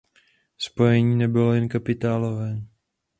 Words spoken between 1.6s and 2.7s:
kapitálové.